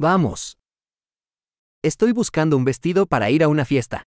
[0.00, 0.56] Vamos.
[1.82, 4.04] Estoy buscando un vestido para ir a una fiesta.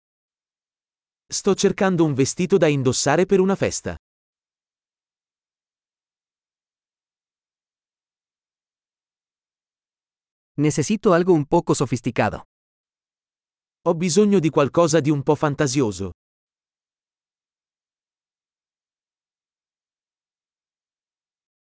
[1.30, 3.94] Sto cercando un vestito da indossare per una festa.
[10.56, 12.44] Necesito algo un poco sofisticado.
[13.82, 16.12] Ho bisogno di qualcosa di un po' fantasioso.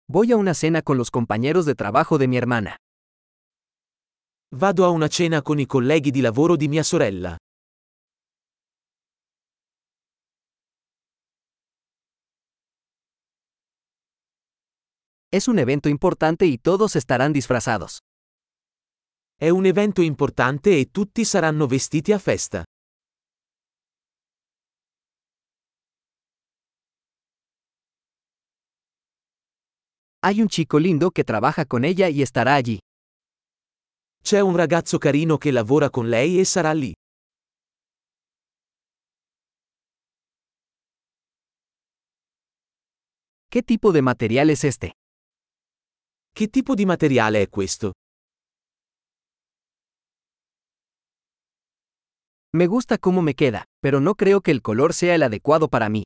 [0.05, 2.75] Voy a una cena con los compañeros de trabajo de mi hermana.
[4.54, 7.38] Vado a una cena con i colleghi di lavoro di mia sorella.
[15.31, 17.99] Es un evento importante y todos estarán disfrazados.
[19.39, 22.66] È un evento importante e tutti saranno vestiti a festa.
[30.23, 32.80] Hay un chico lindo que trabaja con ella y estará allí.
[34.23, 36.93] C'è un ragazzo carino che lavora con lei e sarà lì.
[43.49, 44.94] ¿Qué tipo de material es este?
[46.31, 47.92] Che tipo di materiale è questo?
[52.53, 55.89] Me gusta cómo me queda, pero no creo que el color sea el adecuado para
[55.89, 56.03] mí.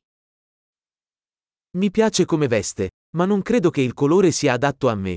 [1.76, 5.16] Mi piace come veste, ma non credo che il colore sia adatto a me.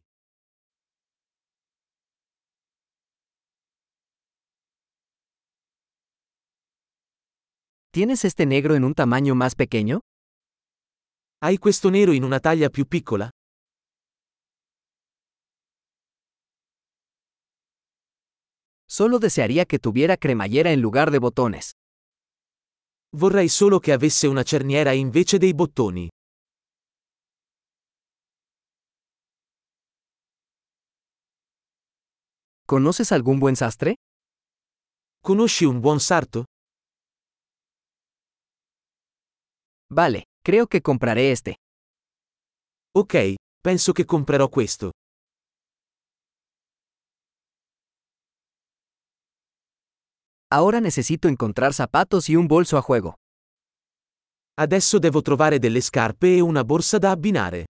[7.91, 10.01] ¿Tienes este negro en un tamaño más pequeño?
[11.41, 13.31] Hai questo nero in una taglia più piccola?
[18.85, 21.71] Solo desearía que tuviera cremallera en lugar de botones.
[23.09, 26.09] Vorrei solo che avesse una cerniera invece dei bottoni.
[32.67, 33.95] ¿Conoces algún buen sastre?
[35.23, 36.48] Conosci un buon sarto?
[39.91, 41.55] Vale, creo que compraré este.
[42.95, 44.91] Ok, penso che comprerò questo.
[50.51, 53.15] Ahora necesito encontrar zapatos y un bolso a juego.
[54.59, 57.65] Adesso devo trovare delle scarpe e una borsa da abbinare.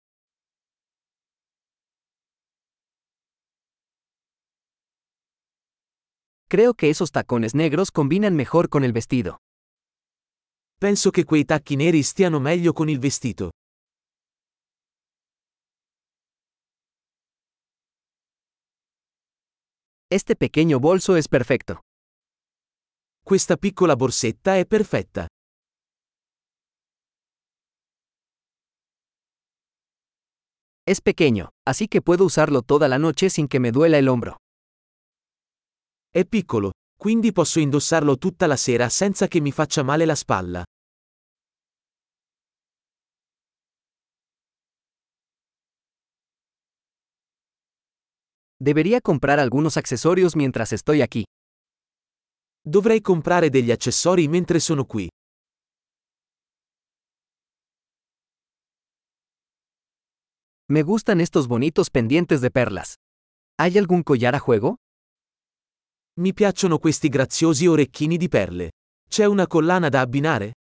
[6.47, 9.39] Creo que esos tacones negros combinan mejor con el vestido.
[10.85, 13.49] Penso che quei tacchi neri stiano meglio con il vestito.
[20.05, 21.79] Este pequeño bolso es perfecto.
[23.23, 25.25] Questa piccola borsetta è perfetta.
[30.85, 34.35] Es pequeño, así que puedo usarlo toda la noche sin que me duela el hombro.
[36.11, 40.63] È piccolo, quindi posso indossarlo tutta la sera senza che mi faccia male la spalla.
[48.59, 51.25] Debería comprar algunos accesorios mientras estoy aquí.
[52.61, 55.09] Dovrei comprare degli accessori mentre sono qui.
[60.67, 62.95] Me gustan estos bonitos pendientes de perlas.
[63.59, 64.77] ¿Hay algún collar a juego?
[66.17, 68.71] Mi piacciono questi graziosi orecchini di perle.
[69.07, 70.53] C'è una collana da abbinare?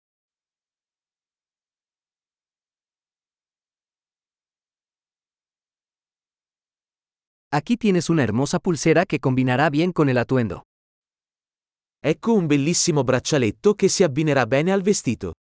[7.51, 10.63] Aquí tienes una hermosa pulsera que combinará bien con el atuendo.
[12.03, 15.33] Ecco un bellissimo braccialetto che si abbinerà bene al vestito.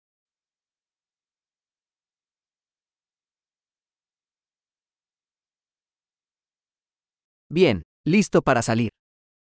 [7.50, 8.90] Bien, listo para salir.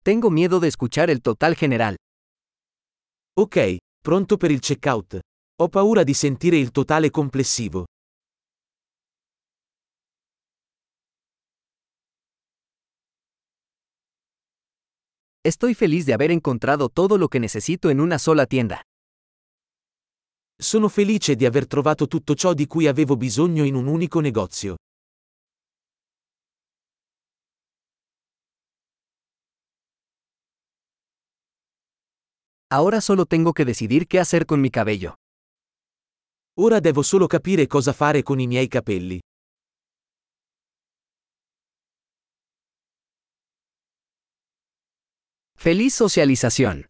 [0.02, 1.96] Tengo miedo de escuchar el total general.
[3.36, 5.18] Ok, pronto per il checkout.
[5.60, 7.86] Ho paura di sentire il totale complessivo.
[15.48, 18.82] Estoy feliz de haber encontrado todo lo que necesito en una sola tienda.
[20.60, 24.76] Sono felice di aver trovato tutto ciò di cui avevo bisogno in un unico negozio.
[32.70, 35.14] Ahora solo tengo que decidir qué hacer con mi cabello.
[36.60, 39.18] Ora devo solo capire cosa fare con i miei capelli.
[45.60, 46.86] Feliz socialización.